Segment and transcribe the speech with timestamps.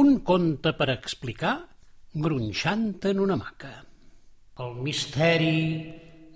[0.00, 1.54] Un conte per explicar
[2.24, 3.70] gronxant en una maca.
[4.64, 5.60] El misteri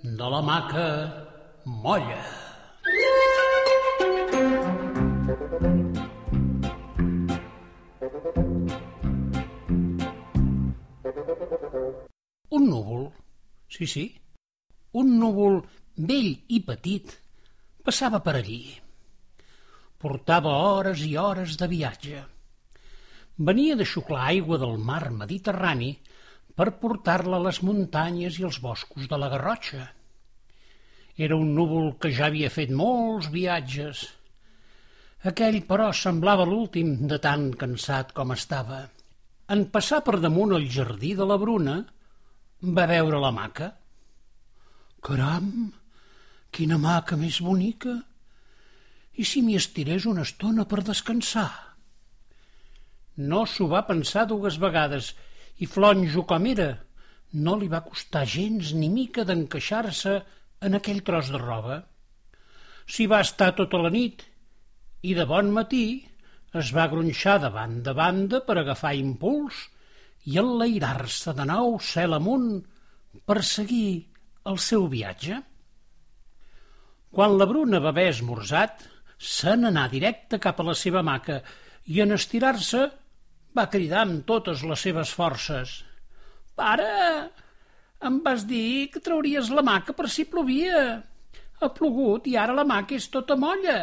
[0.00, 0.86] de la maca
[1.82, 2.22] molla.
[12.48, 13.06] Un núvol,
[13.68, 14.06] sí, sí,
[15.04, 15.60] un núvol
[16.14, 17.16] vell i petit
[17.84, 18.60] passava per allí.
[20.00, 22.28] Portava hores i hores de viatge.
[23.48, 25.94] Venia de xuclar aigua del mar Mediterrani
[26.52, 29.86] per portar-la a les muntanyes i els boscos de la Garrotxa.
[31.16, 34.02] Era un núvol que ja havia fet molts viatges.
[35.30, 38.82] Aquell, però, semblava l'últim de tan cansat com estava.
[39.48, 41.78] En passar per damunt el jardí de la Bruna,
[42.76, 43.70] va veure la maca.
[45.00, 45.48] Caram,
[46.52, 47.96] quina maca més bonica!
[49.16, 51.69] I si m'hi estirés una estona per descansar?
[53.16, 55.14] No s'ho va pensar dues vegades
[55.58, 56.70] i flonjo com era,
[57.32, 60.14] no li va costar gens ni mica d'encaixar-se
[60.66, 61.82] en aquell tros de roba.
[62.86, 64.24] S'hi va estar tota la nit
[65.02, 65.84] i de bon matí
[66.60, 69.68] es va gronxar de banda a banda per agafar impuls
[70.26, 72.50] i enlairar-se de nou cel amunt
[73.26, 74.06] per seguir
[74.50, 75.38] el seu viatge.
[77.10, 78.82] Quan la Bruna va haver esmorzat,
[79.18, 81.40] se n'anà directe cap a la seva maca
[81.90, 82.86] i en estirar-se
[83.56, 85.80] va cridar amb totes les seves forces.
[86.58, 86.90] Pare,
[88.06, 90.82] em vas dir que trauries la maca per si plovia.
[91.60, 93.80] Ha plogut i ara la maca és tota molla.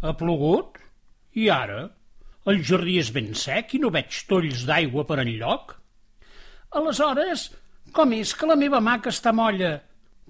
[0.00, 0.78] Ha plogut?
[1.36, 1.82] I ara?
[2.48, 5.76] El jardí és ben sec i no veig tolls d'aigua per enlloc.
[6.80, 7.50] Aleshores,
[7.92, 9.74] com és que la meva maca està molla?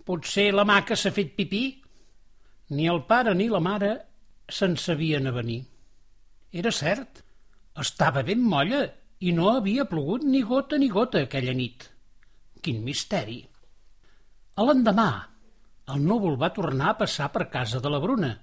[0.04, 1.64] Potser la maca s'ha fet pipí?
[2.74, 3.92] Ni el pare ni la mare
[4.50, 5.60] se'n sabien venir.
[6.50, 7.22] Era cert,
[7.84, 8.82] estava ben molla
[9.20, 11.86] i no havia plogut ni gota ni gota aquella nit.
[12.60, 13.40] Quin misteri!
[14.60, 15.10] A l'endemà,
[15.92, 18.34] el núvol va tornar a passar per casa de la Bruna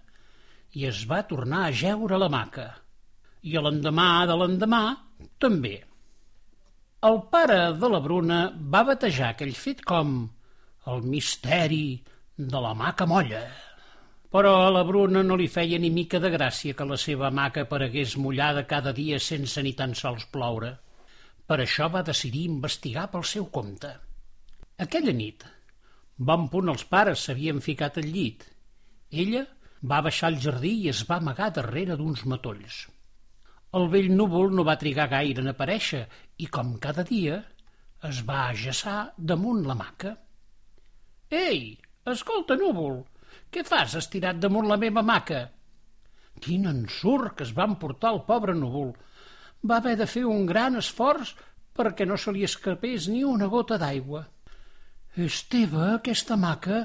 [0.77, 2.67] i es va tornar a jeure a la maca.
[3.47, 4.81] I a l'endemà de l'endemà,
[5.41, 5.77] també.
[7.07, 8.39] El pare de la Bruna
[8.73, 10.17] va batejar aquell fet com
[10.91, 12.01] el misteri
[12.37, 13.43] de la maca molla.
[14.33, 17.63] Però a la Bruna no li feia ni mica de gràcia que la seva maca
[17.63, 20.73] aparegués mullada cada dia sense ni tan sols ploure.
[21.47, 23.93] Per això va decidir investigar pel seu compte.
[24.83, 25.45] Aquella nit,
[26.17, 28.43] bon punt els pares s'havien ficat al llit.
[29.23, 29.45] Ella
[29.81, 32.83] va baixar al jardí i es va amagar darrere d'uns matolls.
[33.79, 36.03] El vell núvol no va trigar gaire en aparèixer
[36.37, 37.39] i, com cada dia,
[38.09, 40.17] es va ajaçar damunt la maca.
[41.31, 41.77] Ei,
[42.11, 43.01] escolta, núvol,
[43.51, 45.45] què fas estirat damunt la meva maca?
[46.43, 48.91] Quin ensurt que es va emportar el pobre núvol.
[49.67, 51.33] Va haver de fer un gran esforç
[51.77, 54.25] perquè no se li escapés ni una gota d'aigua.
[55.17, 56.83] És teva, aquesta maca?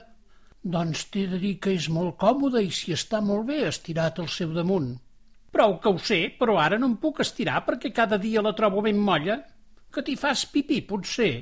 [0.63, 4.31] Doncs t'he de dir que és molt còmoda i s'hi està molt bé estirat al
[4.31, 4.93] seu damunt.
[5.53, 8.85] Prou que ho sé, però ara no em puc estirar perquè cada dia la trobo
[8.87, 9.41] ben molla.
[9.93, 11.33] Que t'hi fas pipí, potser.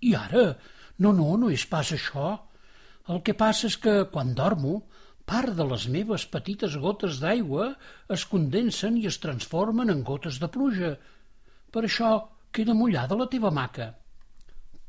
[0.00, 0.46] I ara?
[1.02, 2.36] No, no, no és pas això.
[3.12, 4.82] El que passa és que, quan dormo,
[5.28, 7.70] part de les meves petites gotes d'aigua
[8.16, 10.92] es condensen i es transformen en gotes de pluja.
[11.72, 12.12] Per això
[12.52, 13.88] queda mullada la teva maca.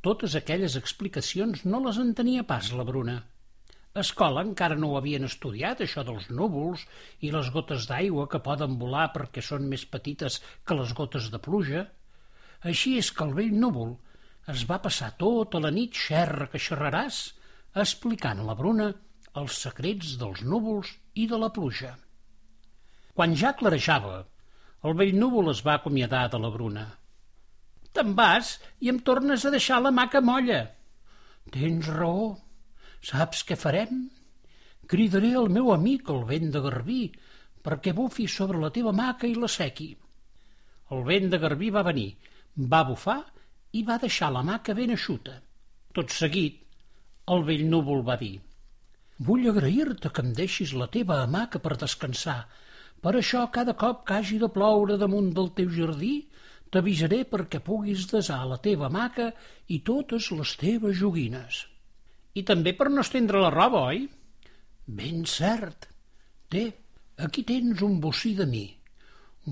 [0.07, 3.17] Totes aquelles explicacions no les entenia pas la Bruna.
[3.95, 6.85] A escola encara no ho havien estudiat, això dels núvols
[7.25, 11.41] i les gotes d'aigua que poden volar perquè són més petites que les gotes de
[11.47, 11.87] pluja.
[12.69, 13.95] Així és que el vell núvol
[14.53, 17.19] es va passar tota la nit xerra que xerraràs,
[17.75, 18.89] explicant a la Bruna
[19.39, 21.93] els secrets dels núvols i de la pluja.
[23.13, 24.23] Quan ja clarejava,
[24.87, 26.85] el vell núvol es va acomiadar de la Bruna.
[27.93, 30.61] Te'n vas i em tornes a deixar la maca molla.
[31.51, 32.37] Tens raó.
[33.01, 34.07] Saps què farem?
[34.89, 37.01] Cridaré el meu amic, el vent de Garbí,
[37.63, 39.89] perquè bufi sobre la teva maca i la sequi.
[40.95, 42.09] El vent de Garbí va venir,
[42.55, 43.19] va bufar
[43.77, 45.35] i va deixar la maca ben eixuta.
[45.93, 46.63] Tot seguit,
[47.35, 48.37] el vell núvol va dir
[49.27, 52.37] Vull agrair-te que em deixis la teva hamaca per descansar.
[53.03, 56.13] Per això, cada cop que hagi de ploure damunt del teu jardí,
[56.71, 59.27] t'avisaré perquè puguis desar la teva hamaca
[59.75, 61.65] i totes les teves joguines.
[62.39, 64.05] I també per no estendre la roba, oi?
[64.99, 65.89] Ben cert.
[66.47, 66.63] Té,
[67.27, 68.65] aquí tens un bocí de mi.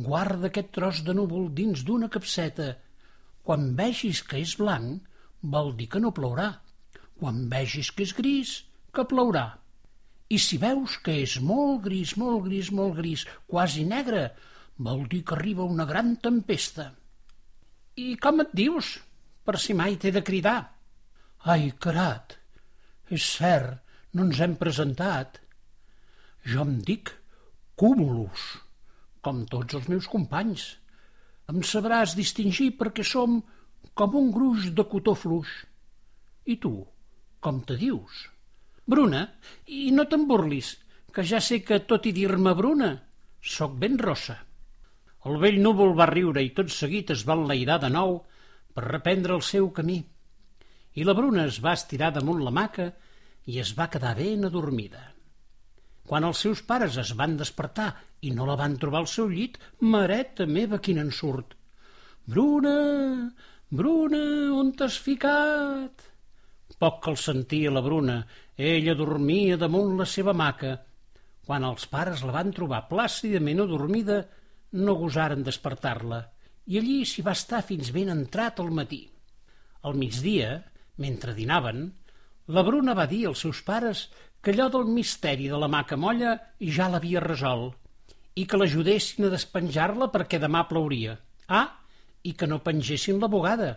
[0.08, 2.70] Guarda aquest tros de núvol dins d'una capseta.
[3.44, 5.04] Quan vegis que és blanc,
[5.42, 6.54] vol dir que no plourà.
[7.20, 8.52] Quan vegis que és gris,
[8.94, 9.48] que plourà.
[10.30, 14.28] I si veus que és molt gris, molt gris, molt gris, quasi negre,
[14.78, 16.92] vol dir que arriba una gran tempesta.
[17.98, 18.98] I com et dius,
[19.46, 20.60] per si mai t'he de cridar?
[21.48, 22.36] Ai, carat,
[23.10, 23.80] és cert,
[24.14, 25.40] no ens hem presentat.
[26.44, 27.14] Jo em dic
[27.78, 28.44] Cúmulus,
[29.22, 30.68] com tots els meus companys.
[31.52, 33.40] Em sabràs distingir perquè som
[33.98, 35.50] com un gruix de cotó fluix.
[36.46, 36.74] I tu,
[37.48, 38.26] com te dius?
[38.92, 39.22] Bruna,
[39.72, 40.74] i no te'n burlis,
[41.16, 42.90] que ja sé que tot i dir-me Bruna,
[43.40, 44.36] sóc ben rossa.
[45.28, 48.18] El vell núvol va riure i tot seguit es va enlairar de nou
[48.76, 50.02] per reprendre el seu camí.
[51.00, 52.90] I la Bruna es va estirar damunt la maca
[53.48, 55.06] i es va quedar ben adormida.
[56.08, 57.90] Quan els seus pares es van despertar
[58.28, 61.56] i no la van trobar al seu llit, mareta meva, quin ensurt!
[62.28, 62.78] Bruna,
[63.72, 64.24] Bruna,
[64.60, 66.08] on t'has ficat?
[66.78, 68.20] Poc que el sentia la Bruna,
[68.58, 70.76] ella dormia damunt la seva maca.
[71.48, 74.20] Quan els pares la van trobar plàcidament adormida,
[74.78, 76.22] no gosaren despertar-la,
[76.68, 79.06] i allí s'hi va estar fins ben entrat al matí.
[79.88, 80.60] Al migdia,
[81.02, 81.88] mentre dinaven,
[82.54, 84.06] la Bruna va dir als seus pares
[84.42, 86.36] que allò del misteri de la maca molla
[86.78, 87.76] ja l'havia resolt
[88.38, 91.18] i que l'ajudessin a despenjar-la perquè demà plauria.
[91.48, 91.74] Ah,
[92.22, 93.72] i que no pengessin la bugada.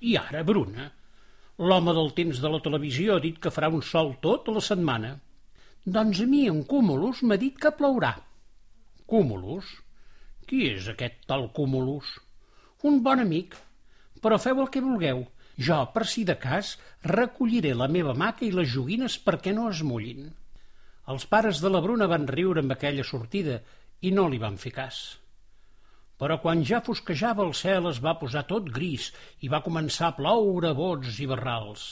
[0.00, 0.88] I ara, Bruna,
[1.58, 5.16] l'home del temps de la televisió ha dit que farà un sol tot la setmana.
[5.84, 8.14] Doncs a mi en Cúmulus m'ha dit que plourà.
[9.06, 9.68] Cúmulus?
[10.48, 12.16] Qui és aquest tal Cúmulus?
[12.88, 13.56] Un bon amic.
[14.22, 15.24] Però feu el que vulgueu.
[15.58, 19.82] Jo, per si de cas, recolliré la meva maca i les joguines perquè no es
[19.84, 20.30] mullin.
[21.12, 23.60] Els pares de la Bruna van riure amb aquella sortida
[24.00, 25.02] i no li van fer cas.
[26.22, 29.08] Però quan ja fosquejava el cel es va posar tot gris
[29.42, 31.86] i va començar a ploure bots i barrals.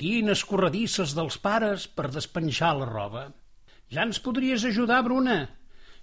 [0.00, 3.24] Quines corredisses dels pares per despenjar la roba.
[3.92, 5.36] Ja ens podries ajudar, Bruna.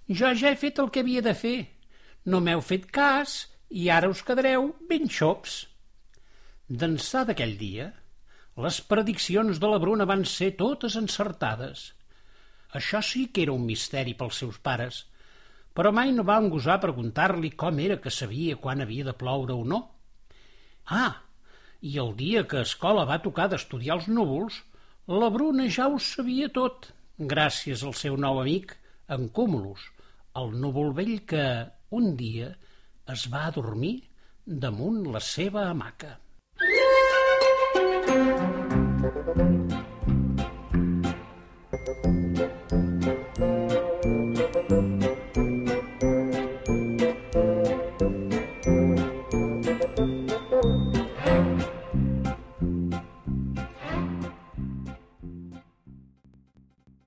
[0.06, 1.56] Jo ja he fet el que havia de fer.
[2.30, 3.34] No m'heu fet cas
[3.82, 5.56] i ara us quedareu ben xops.
[6.70, 7.88] D'ençà d'aquell dia,
[8.66, 11.88] les prediccions de la Bruna van ser totes encertades.
[12.78, 15.02] Això sí que era un misteri pels seus pares,
[15.74, 19.64] però mai no van gosar preguntar-li com era que sabia quan havia de ploure o
[19.66, 19.80] no.
[20.86, 21.20] Ah,
[21.82, 24.62] i el dia que a escola va tocar d'estudiar els núvols,
[25.10, 28.76] la Bruna ja ho sabia tot, gràcies al seu nou amic,
[29.12, 29.90] en Cúmulus,
[30.40, 31.44] el núvol vell que,
[31.94, 32.48] un dia
[33.12, 33.94] es va adormir
[34.46, 36.18] damunt la seva hamaca.